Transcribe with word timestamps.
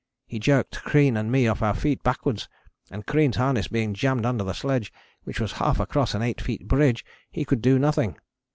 He 0.25 0.39
jerked 0.39 0.81
Crean 0.83 1.15
and 1.15 1.31
me 1.31 1.47
off 1.47 1.61
our 1.61 1.75
feet 1.75 2.01
backwards, 2.01 2.49
and 2.89 3.05
Crean's 3.05 3.35
harness 3.35 3.67
being 3.67 3.93
jammed 3.93 4.25
under 4.25 4.43
the 4.43 4.53
sledge, 4.55 4.91
which 5.25 5.39
was 5.39 5.51
half 5.51 5.79
across 5.79 6.15
an 6.15 6.23
eight 6.23 6.41
feet 6.41 6.67
bridge, 6.67 7.05
he 7.29 7.45
could 7.45 7.61
do 7.61 7.77
nothing. 7.77 8.17